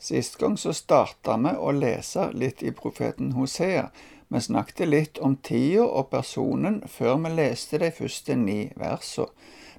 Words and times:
Sist 0.00 0.38
gang 0.40 0.56
så 0.56 0.72
starta 0.72 1.36
vi 1.36 1.52
å 1.60 1.72
lese 1.76 2.30
litt 2.32 2.62
i 2.64 2.72
profeten 2.72 3.34
Hosea. 3.36 3.90
Vi 4.32 4.40
snakket 4.40 4.88
litt 4.88 5.18
om 5.18 5.34
tida 5.36 5.84
og 5.84 6.08
personen 6.10 6.80
før 6.88 7.18
vi 7.24 7.34
leste 7.34 7.78
de 7.82 7.90
første 7.92 8.36
ni 8.36 8.60
versene. 8.80 9.28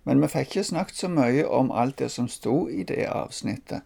Men 0.05 0.21
vi 0.21 0.29
fikk 0.33 0.47
ikke 0.49 0.63
snakket 0.65 0.97
så 0.97 1.09
mye 1.13 1.45
om 1.45 1.71
alt 1.71 1.99
det 2.01 2.09
som 2.09 2.27
sto 2.29 2.67
i 2.69 2.83
det 2.85 3.05
avsnittet. 3.09 3.81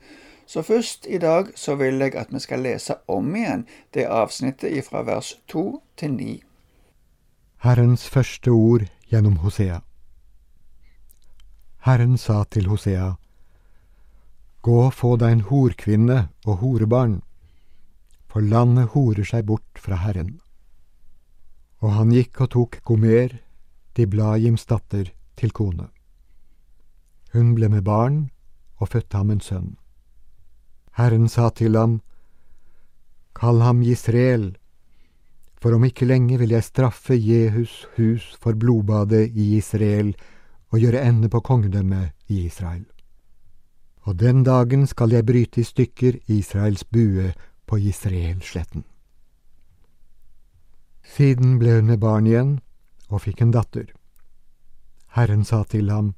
Så 0.47 0.61
først 0.63 1.07
i 1.07 1.17
dag 1.17 1.49
så 1.55 1.75
vil 1.75 1.99
jeg 2.03 2.15
at 2.15 2.31
vi 2.31 2.39
skal 2.39 2.63
lese 2.63 2.99
om 3.07 3.35
igjen 3.35 3.65
det 3.93 4.05
avsnittet 4.07 4.85
fra 4.85 5.03
vers 5.07 5.33
to 5.47 5.81
til 5.97 6.13
ni. 6.15 6.33
Herrens 7.63 8.07
første 8.09 8.51
ord 8.51 8.87
gjennom 9.11 9.39
Hosea. 9.43 9.81
Herren 11.85 12.17
sa 12.17 12.43
til 12.43 12.67
Hosea, 12.67 13.15
Gå 14.65 14.75
og 14.87 14.95
få 14.97 15.11
deg 15.21 15.29
en 15.29 15.43
horkvinne 15.45 16.15
og 16.47 16.63
horebarn, 16.63 17.19
for 18.25 18.41
landet 18.41 18.95
horer 18.95 19.27
seg 19.29 19.43
bort 19.45 19.77
fra 19.77 19.99
Herren. 20.01 20.39
Og 21.85 21.91
han 21.93 22.13
gikk 22.15 22.41
og 22.41 22.49
tok 22.55 22.77
Gomer, 22.89 23.35
Diblajims 23.93 24.65
datter, 24.65 25.11
til 25.37 25.51
kone. 25.53 25.91
Hun 27.35 27.51
ble 27.53 27.69
med 27.69 27.83
barn 27.85 28.17
og 28.81 28.89
fødte 28.95 29.21
ham 29.21 29.35
en 29.35 29.43
sønn. 29.43 29.69
Herren 30.97 31.29
sa 31.29 31.51
til 31.53 31.77
ham, 31.77 31.99
Kall 33.35 33.61
ham 33.61 33.83
Israel, 33.83 34.55
for 35.61 35.77
om 35.77 35.85
ikke 35.85 36.09
lenge 36.09 36.39
vil 36.41 36.55
jeg 36.55 36.65
straffe 36.65 37.19
Jehus 37.19 37.83
hus 37.99 38.31
for 38.41 38.57
blodbadet 38.57 39.27
i 39.35 39.57
Israel 39.59 40.15
og 40.71 40.81
gjøre 40.81 41.05
ende 41.05 41.29
på 41.29 41.43
kongedømmet 41.45 42.15
i 42.33 42.47
Israel 42.47 42.87
og 44.05 44.19
den 44.21 44.43
dagen 44.45 44.85
skal 44.87 45.13
jeg 45.15 45.25
bryte 45.25 45.61
i 45.61 45.65
stykker 45.65 46.19
Israels 46.29 46.83
bue 46.83 47.31
på 47.65 47.79
Israelsletten. 47.81 48.85
Siden 51.05 51.57
ble 51.61 51.79
hun 51.79 51.89
med 51.89 52.01
barn 52.01 52.27
igjen 52.29 52.51
og 53.09 53.23
fikk 53.25 53.41
en 53.41 53.53
datter. 53.55 53.89
Herren 55.17 55.45
sa 55.45 55.63
til 55.69 55.89
ham, 55.89 56.13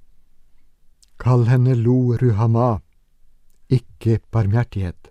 Kall 1.17 1.47
henne 1.49 1.75
Lo 1.75 2.15
Ruhama, 2.19 2.79
ikke 3.69 4.19
barmhjertighet, 4.31 5.09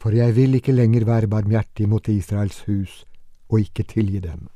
for 0.00 0.14
jeg 0.16 0.36
vil 0.36 0.54
ikke 0.60 0.74
lenger 0.76 1.04
være 1.08 1.30
barmhjertig 1.32 1.88
mot 1.88 2.08
Israels 2.08 2.60
hus 2.68 3.04
og 3.48 3.60
ikke 3.60 3.86
tilgi 3.88 4.20
dem. 4.20 4.48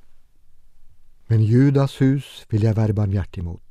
Men 1.29 1.43
Judas 1.45 1.99
hus 1.99 2.47
vil 2.51 2.65
jeg 2.65 2.77
være 2.77 2.95
barmhjertig 2.95 3.45
mot. 3.45 3.68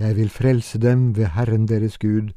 Jeg 0.00 0.16
vil 0.16 0.30
frelse 0.32 0.78
dem 0.80 1.16
ved 1.16 1.34
Herren 1.36 1.66
deres 1.68 1.98
Gud, 1.98 2.32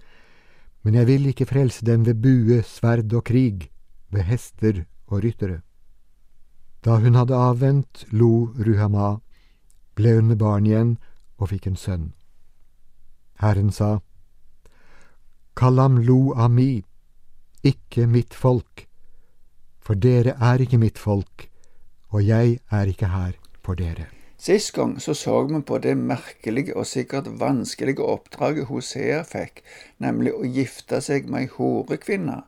men 0.84 0.96
jeg 0.96 1.08
vil 1.08 1.26
ikke 1.26 1.46
frelse 1.48 1.86
dem 1.86 2.06
ved 2.06 2.20
bue, 2.20 2.62
sverd 2.64 3.14
og 3.14 3.24
krig, 3.24 3.70
ved 4.12 4.28
hester 4.28 4.84
og 5.08 5.24
ryttere. 5.24 5.62
Da 6.84 6.98
hun 7.00 7.16
hadde 7.16 7.36
avvent, 7.40 8.06
lo 8.12 8.52
Ruhama, 8.60 9.20
ble 9.96 10.16
hun 10.16 10.28
med 10.28 10.42
barn 10.42 10.68
igjen 10.68 10.98
og 11.38 11.54
fikk 11.54 11.70
en 11.72 11.80
sønn. 11.80 12.10
Herren 13.40 13.72
sa, 13.72 14.00
Kall 15.56 15.80
ham 15.80 16.02
Lo 16.04 16.34
Ami, 16.36 16.84
ikke 17.64 18.08
mitt 18.08 18.34
folk, 18.34 18.88
for 19.80 19.96
dere 19.96 20.36
er 20.36 20.66
ikke 20.66 20.82
mitt 20.82 21.00
folk, 21.00 21.48
og 22.12 22.28
jeg 22.28 22.60
er 22.72 22.92
ikke 22.92 23.08
her 23.14 23.40
for 23.64 23.80
dere. 23.80 24.23
Sist 24.44 24.74
gang 24.76 24.98
så 25.00 25.14
så 25.16 25.38
vi 25.48 25.62
på 25.62 25.78
det 25.78 25.94
merkelige 25.98 26.74
og 26.76 26.88
sikkert 26.88 27.30
vanskelige 27.40 28.04
oppdraget 28.04 28.66
Hosea 28.68 29.22
fikk, 29.24 29.62
nemlig 30.04 30.34
å 30.36 30.44
gifte 30.44 31.00
seg 31.06 31.30
med 31.32 31.46
ei 31.46 31.52
horekvinne. 31.54 32.42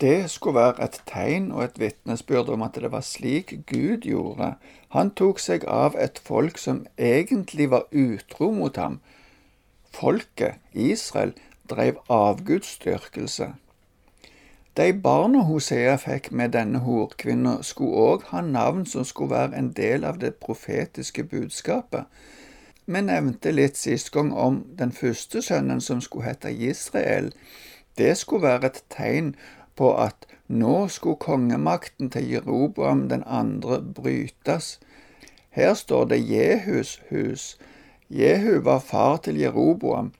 Det 0.00 0.30
skulle 0.30 0.60
være 0.60 0.86
et 0.86 1.00
tegn 1.10 1.48
og 1.50 1.64
et 1.64 1.80
vitnesbyrd 1.82 2.52
om 2.54 2.62
at 2.62 2.78
det 2.78 2.92
var 2.92 3.02
slik 3.02 3.56
Gud 3.66 4.06
gjorde. 4.06 4.52
Han 4.94 5.10
tok 5.18 5.42
seg 5.42 5.66
av 5.66 5.98
et 5.98 6.22
folk 6.22 6.62
som 6.62 6.84
egentlig 6.94 7.66
var 7.74 7.88
utro 7.90 8.52
mot 8.54 8.78
ham. 8.78 9.00
Folket, 9.90 10.62
Israel, 10.70 11.34
drev 11.66 11.98
avgudsdyrkelse. 12.06 13.56
De 14.76 14.92
barna 14.92 15.40
Hosea 15.48 15.94
fikk 15.96 16.26
med 16.36 16.50
denne 16.52 16.82
horkvinna, 16.84 17.62
skulle 17.64 17.96
òg 17.96 18.24
ha 18.28 18.42
navn 18.44 18.82
som 18.86 19.04
skulle 19.08 19.32
være 19.32 19.56
en 19.56 19.70
del 19.72 20.02
av 20.04 20.18
det 20.20 20.34
profetiske 20.42 21.22
budskapet. 21.24 22.04
Vi 22.84 23.00
nevnte 23.00 23.54
litt 23.54 23.78
sist 23.80 24.10
gang 24.12 24.34
om 24.36 24.58
den 24.78 24.92
første 24.92 25.40
sønnen 25.42 25.80
som 25.80 26.02
skulle 26.04 26.28
hete 26.28 26.52
Israel. 26.52 27.30
Det 27.96 28.18
skulle 28.20 28.42
være 28.42 28.68
et 28.68 28.82
tegn 28.92 29.30
på 29.80 29.94
at 29.96 30.28
nå 30.48 30.88
skulle 30.92 31.24
kongemakten 31.24 32.10
til 32.12 32.28
Jeroboam 32.34 33.08
den 33.08 33.24
andre 33.26 33.80
brytes. 33.80 34.76
Her 35.56 35.72
står 35.74 36.04
det 36.12 36.20
Jehus 36.28 37.00
hus. 37.08 37.56
Jehu 38.10 38.60
var 38.60 38.84
far 38.84 39.16
til 39.16 39.40
Jeroboam. 39.40 40.12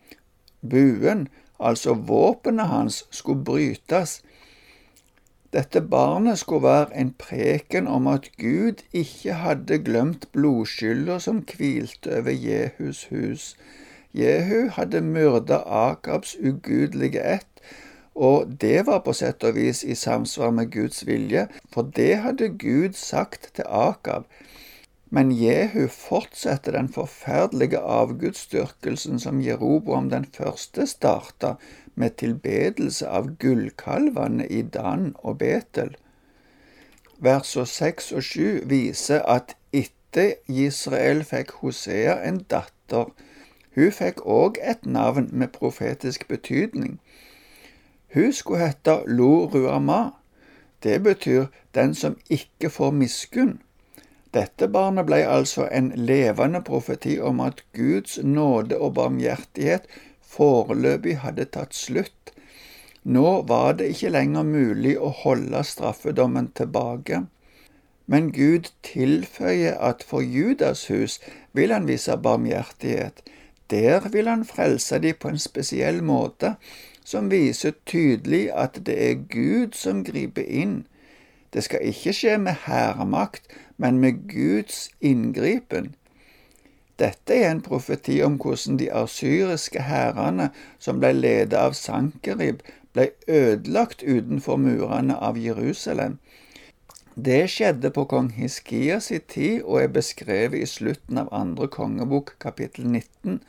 Buen, 0.71 1.28
altså 1.61 1.94
våpenet 1.94 2.73
hans, 2.73 3.05
skulle 3.11 3.44
brytes. 3.44 4.23
Dette 5.55 5.81
barnet 5.81 6.39
skulle 6.39 6.62
være 6.67 6.97
en 7.01 7.12
preken 7.19 7.87
om 7.87 8.07
at 8.11 8.31
Gud 8.39 8.83
ikke 8.93 9.37
hadde 9.43 9.79
glemt 9.79 10.27
blodskylda 10.33 11.19
som 11.23 11.45
hvilte 11.47 12.19
over 12.19 12.34
Jehus 12.34 13.05
hus. 13.12 13.45
Jehu 14.15 14.69
hadde 14.75 15.01
myrda 15.05 15.61
Akabs 15.67 16.37
ugudelige 16.41 17.23
ett, 17.37 17.62
og 18.15 18.56
det 18.61 18.87
var 18.87 19.03
på 19.05 19.12
sett 19.12 19.45
og 19.45 19.55
vis 19.59 19.85
i 19.85 19.95
samsvar 19.95 20.51
med 20.56 20.73
Guds 20.73 21.06
vilje, 21.06 21.47
for 21.73 21.93
det 21.97 22.17
hadde 22.25 22.49
Gud 22.59 22.97
sagt 22.97 23.51
til 23.55 23.69
Akab. 23.69 24.25
Men 25.11 25.31
Jehu 25.31 25.87
fortsetter 25.93 26.73
den 26.75 26.89
forferdelige 26.89 27.79
avgudsdyrkelsen 27.79 29.21
som 29.23 29.43
Jeroboam 29.45 30.09
den 30.11 30.25
første 30.25 30.87
starta, 30.91 31.55
med 31.97 32.17
tilbedelse 32.21 33.09
av 33.09 33.31
gullkalvene 33.41 34.47
i 34.47 34.62
Dan 34.62 35.15
og 35.19 35.39
Betel. 35.41 35.97
Versene 37.19 37.67
seks 37.67 38.12
og 38.12 38.23
sju 38.23 38.61
viser 38.69 39.25
at 39.25 39.57
etter 39.73 40.37
Israel 40.47 41.25
fikk 41.25 41.56
Hosea 41.62 42.19
en 42.29 42.43
datter. 42.53 43.09
Hun 43.77 43.93
fikk 43.93 44.23
òg 44.25 44.61
et 44.62 44.85
navn 44.87 45.31
med 45.33 45.53
profetisk 45.56 46.29
betydning. 46.29 46.99
Hun 48.15 48.33
skulle 48.33 48.69
hete 48.69 49.03
Lo 49.06 49.47
Ruama. 49.53 50.11
Det 50.83 51.03
betyr 51.03 51.47
den 51.75 51.95
som 51.95 52.17
ikke 52.31 52.71
får 52.71 52.93
miskunn. 52.93 53.56
Dette 54.37 54.69
barnet 54.69 55.06
ble 55.09 55.23
altså 55.25 55.65
en 55.73 55.93
levende 55.97 56.61
profeti 56.65 57.17
om 57.21 57.41
at 57.41 57.62
Guds 57.73 58.19
nåde 58.23 58.79
og 58.79 58.95
barmhjertighet 58.95 59.89
foreløpig 60.26 61.19
hadde 61.22 61.47
tatt 61.54 61.75
slutt. 61.75 62.32
Nå 63.04 63.42
var 63.47 63.76
det 63.78 63.92
ikke 63.94 64.10
lenger 64.10 64.47
mulig 64.47 64.97
å 64.98 65.12
holde 65.22 65.62
straffedommen 65.64 66.50
tilbake. 66.59 67.22
Men 68.06 68.32
Gud 68.34 68.70
tilføyer 68.87 69.78
at 69.82 70.03
for 70.06 70.22
Judas 70.22 70.87
hus 70.91 71.20
vil 71.53 71.75
han 71.75 71.87
vise 71.87 72.16
barmhjertighet. 72.16 73.22
Der 73.70 74.09
vil 74.10 74.28
han 74.28 74.44
frelse 74.47 74.98
de 75.03 75.12
på 75.12 75.28
en 75.28 75.38
spesiell 75.42 76.03
måte, 76.03 76.54
som 77.04 77.31
viser 77.31 77.75
tydelig 77.87 78.48
at 78.54 78.81
det 78.87 78.97
er 79.10 79.22
Gud 79.31 79.75
som 79.75 80.04
griper 80.06 80.43
inn. 80.43 80.87
Det 81.54 81.64
skal 81.64 81.87
ikke 81.87 82.14
skje 82.14 82.38
med 82.43 82.66
hærmakt, 82.66 83.47
men 83.76 83.98
med 83.98 84.26
Guds 84.31 84.91
inngripen. 85.00 85.94
Dette 86.99 87.34
er 87.34 87.51
en 87.51 87.61
profeti 87.61 88.23
om 88.25 88.39
hvordan 88.41 88.79
de 88.81 88.89
asyriske 88.93 89.83
hærene, 89.84 90.51
som 90.79 91.01
ble 91.01 91.12
ledet 91.12 91.59
av 91.61 91.77
Sankerib, 91.77 92.62
ble 92.97 93.11
ødelagt 93.29 94.03
utenfor 94.03 94.56
murene 94.56 95.17
av 95.17 95.37
Jerusalem. 95.37 96.17
Det 97.17 97.43
skjedde 97.53 97.91
på 97.97 98.05
kong 98.09 98.31
Hiskias 98.37 99.11
i 99.11 99.19
tid 99.19 99.62
og 99.62 99.82
er 99.82 99.93
beskrevet 99.93 100.61
i 100.61 100.69
slutten 100.69 101.20
av 101.20 101.29
andre 101.32 101.69
kongebok, 101.69 102.35
kapittel 102.41 102.88
19. 102.88 103.41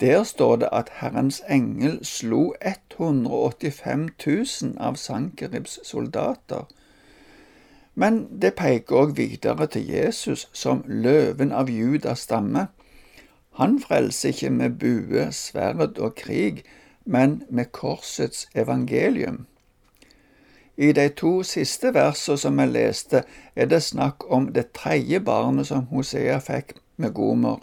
Der 0.00 0.22
står 0.24 0.56
det 0.62 0.68
at 0.72 0.92
Herrens 1.00 1.42
engel 1.48 1.98
slo 2.04 2.54
185 2.60 4.08
000 4.26 4.76
av 4.78 4.96
Sankeribs 4.96 5.80
soldater. 5.84 6.68
Men 7.98 8.18
det 8.42 8.54
peker 8.54 9.00
òg 9.00 9.16
videre 9.18 9.66
til 9.66 9.88
Jesus 9.90 10.46
som 10.54 10.84
løven 10.86 11.50
av 11.50 11.70
Judas 11.70 12.22
stamme. 12.28 12.68
Han 13.58 13.80
frelser 13.82 14.30
ikke 14.30 14.50
med 14.54 14.76
bue, 14.78 15.24
sverd 15.34 15.98
og 15.98 16.14
krig, 16.14 16.62
men 17.04 17.42
med 17.50 17.72
korsets 17.74 18.46
evangelium. 18.54 19.46
I 20.76 20.92
de 20.94 21.08
to 21.08 21.42
siste 21.42 21.90
versene 21.94 22.38
som 22.38 22.60
vi 22.62 22.68
leste, 22.70 23.24
er 23.56 23.66
det 23.66 23.82
snakk 23.82 24.28
om 24.30 24.52
det 24.54 24.68
tredje 24.78 25.18
barnet 25.18 25.66
som 25.66 25.88
Hosea 25.90 26.38
fikk 26.38 26.76
med 26.96 27.16
Gomer. 27.18 27.58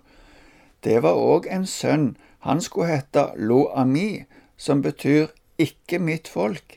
Det 0.83 0.99
var 1.03 1.15
òg 1.15 1.47
en 1.47 1.63
sønn. 1.65 2.17
Han 2.43 2.59
skulle 2.61 2.91
hete 2.91 3.29
Lo-ami, 3.37 4.25
som 4.57 4.83
betyr 4.83 5.31
ikke 5.57 5.99
mitt 5.99 6.27
folk, 6.27 6.75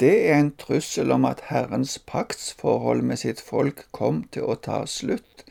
det 0.00 0.28
er 0.28 0.38
en 0.38 0.52
trussel 0.60 1.12
om 1.14 1.24
at 1.24 1.46
Herrens 1.48 1.96
paktsforhold 1.98 3.00
med 3.02 3.22
sitt 3.22 3.40
folk 3.40 3.86
kom 3.96 4.24
til 4.32 4.44
å 4.44 4.58
ta 4.60 4.82
slutt. 4.90 5.46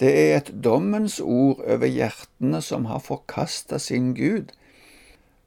Det 0.00 0.12
er 0.16 0.38
et 0.38 0.50
dommens 0.64 1.18
ord 1.20 1.60
over 1.66 1.90
hjertene 1.90 2.62
som 2.64 2.86
har 2.88 3.02
forkasta 3.04 3.76
sin 3.78 4.14
Gud. 4.16 4.54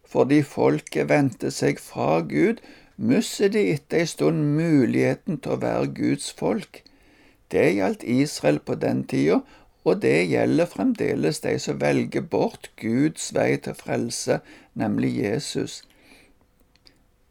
Fordi 0.06 0.44
folket 0.46 1.10
vendte 1.10 1.50
seg 1.50 1.82
fra 1.82 2.20
Gud, 2.22 2.62
mister 2.98 3.50
de 3.50 3.64
etter 3.72 4.04
ei 4.04 4.10
stund 4.12 4.46
muligheten 4.60 5.40
til 5.42 5.56
å 5.56 5.62
være 5.64 5.90
Guds 5.98 6.30
folk. 6.30 6.84
Det 7.50 7.66
gjaldt 7.80 8.06
Israel 8.06 8.60
på 8.62 8.78
den 8.78 9.02
tida, 9.10 9.40
og 9.84 10.04
det 10.06 10.30
gjelder 10.30 10.70
fremdeles 10.70 11.42
de 11.42 11.56
som 11.60 11.82
velger 11.82 12.22
bort 12.22 12.70
Guds 12.78 13.32
vei 13.34 13.56
til 13.58 13.74
frelse, 13.74 14.38
nemlig 14.78 15.16
Jesus. 15.18 15.82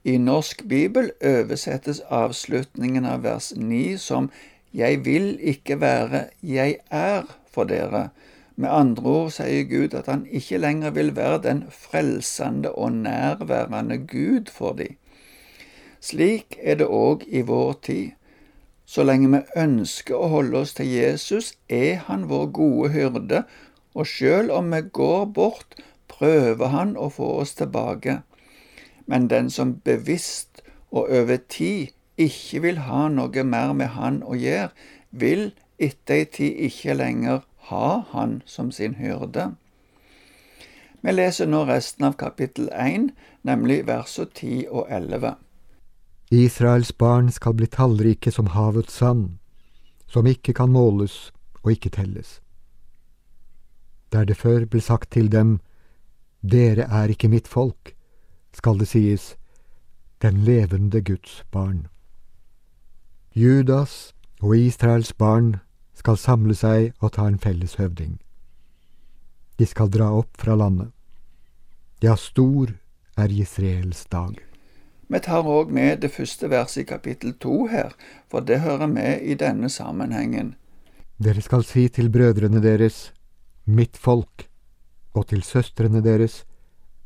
I 0.04 0.16
norsk 0.18 0.64
bibel 0.66 1.12
oversettes 1.22 2.00
avslutningen 2.10 3.04
av 3.06 3.22
vers 3.22 3.52
9 3.54 3.98
som 4.02 4.30
Jeg 4.74 5.04
vil 5.04 5.36
ikke 5.38 5.76
være, 5.80 6.24
jeg 6.42 6.78
er 6.90 7.28
for 7.46 7.68
dere. 7.70 8.08
Med 8.56 8.72
andre 8.72 9.04
ord 9.10 9.30
sier 9.36 9.68
Gud 9.70 9.94
at 9.94 10.08
han 10.10 10.24
ikke 10.26 10.58
lenger 10.58 10.90
vil 10.96 11.12
være 11.16 11.38
den 11.44 11.60
frelsende 11.70 12.72
og 12.72 12.92
nærværende 13.04 14.00
Gud 14.10 14.50
for 14.50 14.72
dem. 14.72 14.96
Slik 16.00 16.58
er 16.58 16.80
det 16.80 16.90
òg 16.90 17.22
i 17.28 17.44
vår 17.46 17.72
tid. 17.86 18.10
Så 18.84 19.06
lenge 19.06 19.30
vi 19.36 19.44
ønsker 19.56 20.18
å 20.18 20.32
holde 20.34 20.64
oss 20.64 20.74
til 20.74 20.90
Jesus, 20.90 21.54
er 21.68 22.02
han 22.08 22.26
vår 22.32 22.50
gode 22.58 22.90
hyrde, 22.96 23.44
og 23.94 24.08
sjøl 24.10 24.50
om 24.50 24.74
vi 24.74 24.82
går 24.82 25.30
bort, 25.30 25.78
prøver 26.08 26.74
han 26.74 26.96
å 26.98 27.06
få 27.12 27.36
oss 27.44 27.54
tilbake. 27.54 28.22
Men 29.06 29.28
den 29.28 29.50
som 29.50 29.80
bevisst 29.84 30.62
og 30.90 31.10
over 31.10 31.36
tid 31.48 31.92
ikke 32.20 32.62
vil 32.62 32.78
ha 32.86 33.08
noe 33.08 33.44
mer 33.44 33.72
med 33.72 33.94
han 33.96 34.22
å 34.22 34.36
gjøre, 34.36 34.70
vil 35.10 35.50
etter 35.78 36.22
ei 36.22 36.28
tid 36.36 36.60
ikke 36.68 36.94
lenger 36.94 37.42
ha 37.70 38.04
han 38.12 38.40
som 38.46 38.70
sin 38.72 38.94
hyrde. 39.00 39.52
Vi 41.02 41.12
leser 41.12 41.48
nå 41.50 41.64
resten 41.66 42.06
av 42.06 42.14
kapittel 42.18 42.68
1, 42.70 43.10
nemlig 43.42 43.82
versene 43.88 44.30
10 44.30 44.68
og 44.70 44.86
11. 44.88 45.34
Israels 46.32 46.92
barn 46.92 47.32
skal 47.32 47.56
bli 47.58 47.66
tallrike 47.66 48.30
som 48.32 48.52
havets 48.54 48.94
sand, 49.02 49.38
som 50.06 50.26
ikke 50.26 50.54
kan 50.54 50.70
måles 50.70 51.32
og 51.62 51.74
ikke 51.74 51.90
telles. 51.96 52.38
Der 54.12 54.24
det 54.28 54.36
før 54.36 54.64
ble 54.68 54.80
sagt 54.80 55.10
til 55.12 55.28
dem, 55.32 55.58
Dere 56.42 56.86
er 56.90 57.10
ikke 57.10 57.30
mitt 57.30 57.48
folk, 57.48 57.94
skal 58.52 58.78
det 58.78 58.88
sies, 58.88 59.36
Den 60.22 60.44
levende 60.44 61.00
Guds 61.00 61.42
barn. 61.50 61.88
Judas 63.34 64.14
og 64.40 64.56
Israels 64.56 65.12
barn 65.12 65.56
skal 65.98 66.16
samle 66.16 66.54
seg 66.54 66.92
og 67.00 67.14
ta 67.16 67.26
en 67.26 67.40
felles 67.42 67.74
høvding. 67.74 68.20
De 69.58 69.66
skal 69.66 69.90
dra 69.90 70.12
opp 70.14 70.38
fra 70.38 70.54
landet. 70.54 70.92
Ja, 72.02 72.14
stor 72.16 72.70
er 73.18 73.34
Israels 73.34 74.04
dag. 74.10 74.38
Vi 75.12 75.20
tar 75.20 75.44
òg 75.44 75.70
med 75.70 76.00
det 76.00 76.12
første 76.14 76.48
verset 76.48 76.84
i 76.84 76.88
kapittel 76.88 77.34
to 77.36 77.66
her, 77.68 77.92
for 78.30 78.40
det 78.40 78.62
hører 78.64 78.88
med 78.88 79.22
i 79.22 79.34
denne 79.34 79.68
sammenhengen. 79.68 80.54
Dere 81.22 81.42
skal 81.44 81.66
si 81.68 81.88
til 81.92 82.08
brødrene 82.10 82.62
deres, 82.64 83.12
mitt 83.66 83.96
folk, 83.96 84.46
og 85.12 85.28
til 85.28 85.44
søstrene 85.44 86.00
deres, 86.02 86.42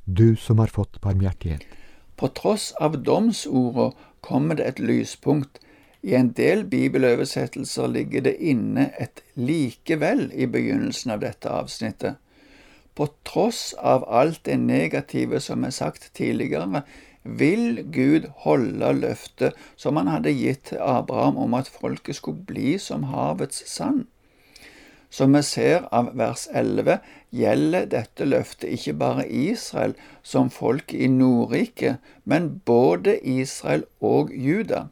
du 0.07 0.37
som 0.37 0.59
har 0.59 0.73
fått 0.73 1.01
barmhjertighet. 1.01 1.63
På 2.17 2.29
tross 2.29 2.73
av 2.81 3.03
domsorda 3.03 3.93
kommer 4.21 4.57
det 4.57 4.65
et 4.65 4.79
lyspunkt. 4.79 5.59
I 6.03 6.15
en 6.15 6.31
del 6.39 6.65
bibeloversettelser 6.65 7.91
ligger 7.91 8.23
det 8.29 8.37
inne 8.39 8.91
et 9.03 9.21
likevel 9.35 10.31
i 10.33 10.47
begynnelsen 10.47 11.13
av 11.17 11.21
dette 11.27 11.51
avsnittet. 11.51 12.17
På 12.95 13.09
tross 13.29 13.75
av 13.75 14.07
alt 14.09 14.45
det 14.49 14.57
negative 14.63 15.41
som 15.45 15.67
er 15.67 15.75
sagt 15.75 16.13
tidligere, 16.17 16.85
vil 17.27 17.83
Gud 17.93 18.31
holde 18.47 18.93
løftet 19.01 19.59
som 19.77 19.99
han 19.99 20.09
hadde 20.09 20.33
gitt 20.33 20.71
til 20.71 20.81
Abraham 20.81 21.37
om 21.43 21.57
at 21.59 21.69
folket 21.69 22.17
skulle 22.17 22.47
bli 22.47 22.79
som 22.79 23.09
havets 23.11 23.65
sand. 23.69 24.07
Som 25.17 25.33
vi 25.33 25.41
ser 25.49 25.87
av 25.97 26.11
vers 26.21 26.43
11, 26.53 26.99
gjelder 27.33 27.87
dette 27.89 28.27
løftet 28.29 28.69
ikke 28.77 28.93
bare 29.01 29.23
Israel 29.25 29.95
som 30.21 30.51
folk 30.53 30.93
i 30.93 31.07
Nordriket, 31.09 32.03
men 32.29 32.51
både 32.69 33.15
Israel 33.25 33.87
og 34.05 34.35
Juda. 34.37 34.83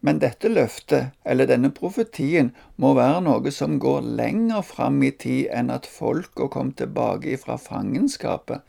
Men 0.00 0.22
dette 0.22 0.48
løftet, 0.48 1.12
eller 1.28 1.50
denne 1.50 1.68
profetien, 1.76 2.54
må 2.80 2.94
være 2.96 3.20
noe 3.26 3.52
som 3.52 3.76
går 3.84 4.00
lenger 4.22 4.64
fram 4.64 5.02
i 5.04 5.10
tid 5.12 5.50
enn 5.52 5.74
at 5.76 5.88
folka 5.98 6.48
kom 6.56 6.72
tilbake 6.80 7.36
fra 7.42 7.58
fangenskapet. 7.60 8.64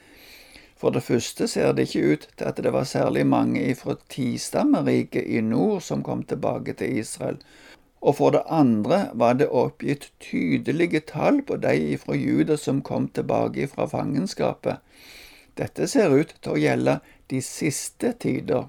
For 0.75 0.91
det 0.91 1.05
første 1.07 1.47
ser 1.47 1.71
det 1.71 1.87
ikke 1.87 2.03
ut 2.11 2.27
til 2.35 2.51
at 2.51 2.59
det 2.65 2.75
var 2.75 2.89
særlig 2.89 3.23
mange 3.31 3.63
ifra 3.71 3.95
tistammeriket 4.11 5.23
i 5.23 5.39
nord 5.39 5.87
som 5.87 6.03
kom 6.03 6.27
tilbake 6.27 6.75
til 6.83 6.99
Israel, 6.99 7.39
og 8.01 8.15
for 8.19 8.33
det 8.35 8.43
andre 8.53 9.09
var 9.13 9.37
det 9.39 9.49
oppgitt 9.49 10.11
tydelige 10.21 11.01
tall 11.09 11.41
på 11.41 11.57
de 11.61 11.97
fra 11.97 12.15
Juda 12.15 12.57
som 12.57 12.81
kom 12.81 13.07
tilbake 13.09 13.67
fra 13.67 13.87
fangenskapet. 13.89 14.77
Dette 15.57 15.87
ser 15.89 16.13
ut 16.13 16.35
til 16.41 16.53
å 16.53 16.61
gjelde 16.61 16.99
de 17.31 17.41
siste 17.41 18.13
tider. 18.21 18.67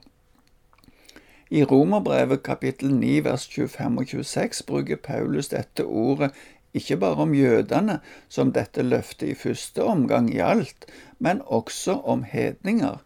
I 1.50 1.64
Romerbrevet 1.64 2.42
kapittel 2.44 2.92
9 2.92 3.24
vers 3.24 3.48
25 3.48 4.00
og 4.00 4.06
26 4.12 4.62
bruker 4.68 5.00
Paulus 5.00 5.48
dette 5.52 5.84
ordet 5.84 6.32
ikke 6.76 6.98
bare 7.00 7.24
om 7.24 7.34
jødene, 7.34 8.00
som 8.28 8.52
dette 8.52 8.84
løftet 8.84 9.30
i 9.32 9.36
første 9.36 9.84
omgang 9.84 10.28
gjaldt, 10.32 10.86
men 11.18 11.40
også 11.46 11.96
om 12.04 12.22
hedninger. 12.28 13.00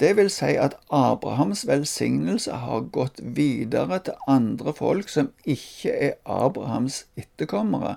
Det 0.00 0.16
vil 0.16 0.28
si 0.30 0.52
at 0.60 0.76
Abrahams 0.92 1.66
velsignelse 1.66 2.52
har 2.52 2.88
gått 2.92 3.20
videre 3.36 3.98
til 4.04 4.18
andre 4.28 4.74
folk 4.76 5.08
som 5.08 5.30
ikke 5.44 5.94
er 6.08 6.18
Abrahams 6.26 7.06
etterkommere. 7.16 7.96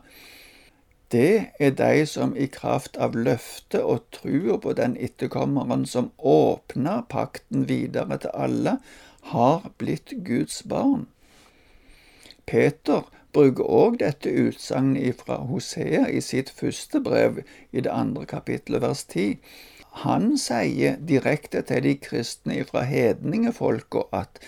Det 1.11 1.49
er 1.59 1.71
de 1.75 2.05
som 2.05 2.35
i 2.37 2.45
kraft 2.45 2.97
av 2.97 3.17
løftet 3.17 3.81
og 3.81 4.05
trua 4.15 4.59
på 4.61 4.73
den 4.77 4.95
etterkommeren 4.95 5.85
som 5.85 6.11
åpna 6.19 7.01
pakten 7.09 7.65
videre 7.67 8.17
til 8.17 8.31
alle, 8.33 8.77
har 9.33 9.71
blitt 9.77 10.13
Guds 10.25 10.61
barn. 10.63 11.07
Peter 12.45 13.09
bruker 13.33 13.65
òg 13.65 13.99
dette 14.01 14.31
utsagnet 14.31 15.19
fra 15.25 15.41
Hosea 15.49 16.05
i 16.07 16.21
sitt 16.21 16.49
første 16.49 17.01
brev 17.03 17.41
i 17.71 17.81
det 17.81 17.91
andre 17.91 18.25
kapittelet, 18.29 18.81
vers 18.81 19.03
10. 19.03 19.35
Han 20.03 20.37
sier 20.37 20.97
direkte 21.09 21.61
til 21.65 21.83
de 21.83 21.95
kristne 21.99 22.61
fra 22.69 22.85
hedningefolka 22.87 24.05
at 24.15 24.39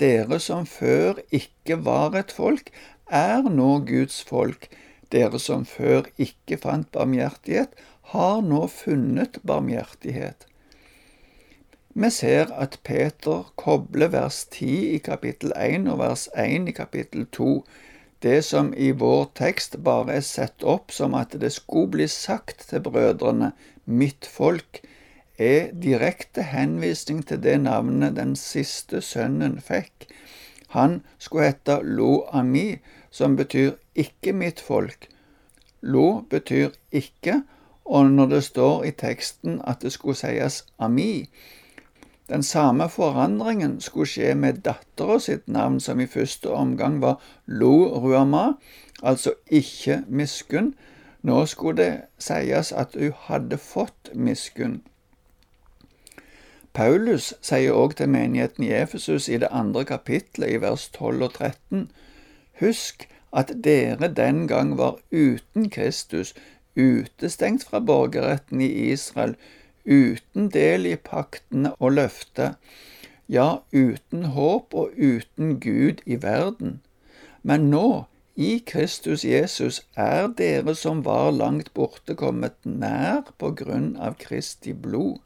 dere 0.00 0.38
som 0.42 0.66
før 0.66 1.20
ikke 1.32 1.78
var 1.84 2.16
et 2.18 2.32
folk, 2.32 2.72
er 3.06 3.46
nå 3.48 3.78
Guds 3.86 4.22
folk. 4.26 4.68
Dere 5.12 5.38
som 5.38 5.64
før 5.68 6.08
ikke 6.18 6.58
fant 6.58 6.90
barmhjertighet, 6.92 7.76
har 8.12 8.42
nå 8.42 8.66
funnet 8.72 9.38
barmhjertighet. 9.46 10.46
Vi 11.96 12.10
ser 12.10 12.50
at 12.52 12.80
Peter 12.84 13.46
kobler 13.56 14.10
vers 14.12 14.44
10 14.50 14.96
i 14.96 14.98
kapittel 14.98 15.54
1 15.56 15.86
og 15.92 16.00
vers 16.02 16.26
1 16.36 16.68
i 16.68 16.74
kapittel 16.76 17.24
2 17.32 17.52
det 18.26 18.42
som 18.44 18.72
i 18.74 18.90
vår 18.96 19.26
tekst 19.38 19.76
bare 19.84 20.16
er 20.18 20.24
sett 20.24 20.64
opp 20.64 20.92
som 20.92 21.14
at 21.18 21.34
det 21.40 21.52
skulle 21.52 21.92
bli 21.92 22.06
sagt 22.08 22.64
til 22.70 22.82
brødrene, 22.84 23.52
mitt 23.86 24.26
folk, 24.26 24.80
er 25.38 25.72
direkte 25.72 26.42
henvisning 26.42 27.22
til 27.26 27.42
det 27.42 27.58
navnet 27.64 28.16
den 28.16 28.36
siste 28.36 29.02
sønnen 29.04 29.58
fikk. 29.60 30.06
Han 30.72 31.02
skulle 31.18 31.50
hete 31.50 31.80
Lo 31.82 32.26
Ami, 32.32 32.78
som 33.10 33.36
betyr 33.36 33.76
ikke 33.94 34.32
mitt 34.32 34.60
folk. 34.60 35.08
Lo 35.82 36.22
betyr 36.30 36.72
ikke, 36.92 37.42
og 37.84 38.10
når 38.10 38.26
det 38.26 38.44
står 38.44 38.84
i 38.84 38.90
teksten 38.90 39.60
at 39.64 39.84
det 39.84 39.92
skulle 39.92 40.18
sies 40.18 40.64
Ami, 40.78 41.28
den 42.28 42.42
samme 42.42 42.88
forandringen 42.88 43.80
skulle 43.80 44.10
skje 44.10 44.32
med 44.34 44.64
dattera 44.66 45.20
sitt 45.22 45.46
navn, 45.46 45.78
som 45.80 46.00
i 46.02 46.08
første 46.10 46.50
omgang 46.50 46.98
var 47.00 47.20
Lo 47.46 47.86
Ruama, 48.02 48.56
altså 49.02 49.36
ikke 49.46 50.02
miskunn. 50.08 50.74
Nå 51.26 51.46
skulle 51.50 51.82
det 51.82 51.94
sies 52.22 52.70
at 52.72 52.94
hun 52.94 53.14
hadde 53.26 53.58
fått 53.58 54.12
miskunn. 54.14 54.82
Paulus 56.76 57.32
sier 57.42 57.72
også 57.72 57.96
til 58.02 58.12
menigheten 58.12 58.64
i 58.64 58.74
Efesus 58.76 59.26
i 59.28 59.38
det 59.42 59.48
andre 59.50 59.84
kapitlet, 59.84 60.52
i 60.52 60.60
vers 60.62 60.88
12 60.94 61.22
og 61.22 61.32
13, 61.34 61.88
Husk 62.60 63.08
at 63.32 63.52
dere 63.64 64.08
den 64.14 64.46
gang 64.48 64.76
var 64.78 65.00
uten 65.10 65.70
Kristus, 65.70 66.34
utestengt 66.76 67.64
fra 67.64 67.80
borgerretten 67.80 68.60
i 68.60 68.68
Israel, 68.92 69.34
uten 69.86 70.50
del 70.50 70.86
i 70.86 70.96
paktene 70.96 71.74
og 71.74 71.92
løftet, 71.92 72.54
ja, 73.28 73.56
uten 73.72 74.24
håp 74.36 74.74
og 74.74 74.92
uten 74.96 75.58
Gud 75.60 76.04
i 76.06 76.22
verden. 76.22 76.80
Men 77.42 77.70
nå, 77.70 78.04
i 78.36 78.58
Kristus 78.66 79.24
Jesus, 79.24 79.80
er 79.96 80.28
dere 80.28 80.74
som 80.76 81.04
var 81.04 81.30
langt 81.32 81.72
borte, 81.74 82.14
kommet 82.14 82.56
nær 82.64 83.32
på 83.40 83.54
grunn 83.56 83.94
av 83.96 84.18
Kristi 84.20 84.74
blod. 84.76 85.22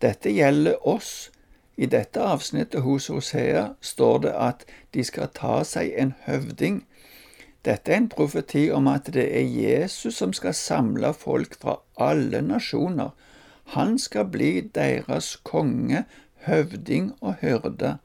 Dette 0.00 0.32
gjelder 0.32 0.80
oss. 0.88 1.30
I 1.76 1.86
dette 1.88 2.20
avsnittet 2.20 2.82
hos 2.84 3.08
Hosea 3.08 3.74
står 3.80 4.18
det 4.24 4.32
at 4.36 4.64
de 4.96 5.04
skal 5.04 5.30
ta 5.36 5.60
seg 5.64 5.92
en 6.00 6.14
høvding. 6.24 6.82
Dette 7.64 7.92
er 7.92 8.00
en 8.00 8.08
profeti 8.12 8.66
om 8.72 8.88
at 8.88 9.12
det 9.12 9.26
er 9.28 9.44
Jesus 9.44 10.16
som 10.20 10.32
skal 10.36 10.56
samle 10.56 11.12
folk 11.12 11.56
fra 11.60 11.78
alle 12.00 12.40
nasjoner. 12.44 13.12
Han 13.76 13.98
skal 14.00 14.28
bli 14.32 14.52
deres 14.74 15.36
konge, 15.44 16.04
høvding 16.48 17.12
og 17.20 17.36
hyrde. 17.44 17.98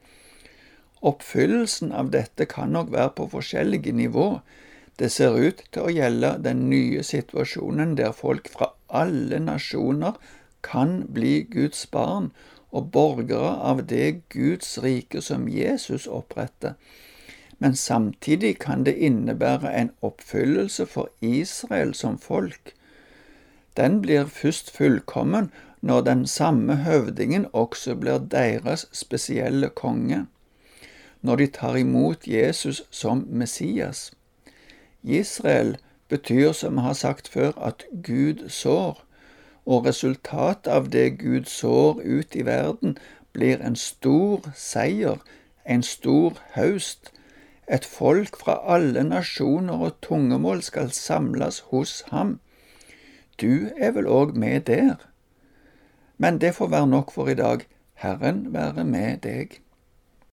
Oppfyllelsen 1.05 1.91
av 1.93 2.09
dette 2.13 2.47
kan 2.49 2.73
nok 2.73 2.89
være 2.95 3.11
på 3.19 3.27
forskjellige 3.35 3.93
nivå. 3.93 4.39
Det 4.99 5.11
ser 5.11 5.37
ut 5.37 5.61
til 5.71 5.85
å 5.85 5.93
gjelde 5.93 6.31
den 6.41 6.65
nye 6.71 7.03
situasjonen 7.03 7.93
der 7.99 8.15
folk 8.15 8.49
fra 8.49 8.71
alle 8.89 9.39
nasjoner 9.43 10.17
kan 10.65 11.03
bli 11.13 11.43
Guds 11.51 11.85
barn 11.91 12.31
og 12.71 12.89
borgere 12.95 13.51
av 13.71 13.83
det 13.91 14.21
Guds 14.33 14.77
rike 14.83 15.21
som 15.21 15.49
Jesus 15.51 16.07
oppretter. 16.07 16.73
Men 17.59 17.75
samtidig 17.75 18.57
kan 18.59 18.83
det 18.83 18.97
innebære 18.97 19.71
en 19.71 19.91
oppfyllelse 20.01 20.85
for 20.85 21.09
Israel 21.21 21.93
som 21.93 22.17
folk. 22.17 22.73
Den 23.77 24.01
blir 24.01 24.25
først 24.25 24.71
fullkommen 24.71 25.51
når 25.81 26.01
den 26.01 26.25
samme 26.27 26.75
høvdingen 26.75 27.45
også 27.53 27.95
blir 27.95 28.19
deres 28.31 28.87
spesielle 28.91 29.69
konge, 29.69 30.25
når 31.25 31.35
de 31.41 31.47
tar 31.47 31.75
imot 31.75 32.27
Jesus 32.27 32.83
som 32.91 33.25
Messias. 33.29 34.11
Israel 35.03 35.77
betyr, 36.09 36.51
som 36.51 36.75
vi 36.77 36.81
har 36.81 36.93
sagt 36.93 37.27
før, 37.27 37.51
at 37.57 37.85
Gud 38.03 38.49
sår, 38.49 39.01
og 39.65 39.85
resultatet 39.85 40.67
av 40.67 40.89
det 40.93 41.17
Gud 41.19 41.45
sår 41.49 42.01
ut 42.05 42.35
i 42.35 42.45
verden, 42.45 42.97
blir 43.33 43.57
en 43.61 43.75
stor 43.75 44.45
seier, 44.55 45.17
en 45.65 45.83
stor 45.83 46.37
haust. 46.53 47.11
Et 47.71 47.85
folk 47.85 48.37
fra 48.37 48.59
alle 48.75 49.03
nasjoner 49.03 49.81
og 49.87 50.01
tungemål 50.01 50.61
skal 50.61 50.91
samles 50.91 51.59
hos 51.71 52.03
ham. 52.11 52.39
Du 53.41 53.69
er 53.77 53.91
vel 53.91 54.07
òg 54.07 54.37
med 54.37 54.69
der? 54.69 54.95
Men 56.17 56.37
det 56.41 56.55
får 56.55 56.67
være 56.67 56.87
nok 56.87 57.11
for 57.11 57.27
i 57.27 57.33
dag. 57.33 57.65
Herren 57.93 58.53
være 58.53 58.83
med 58.83 59.17
deg. 59.17 59.64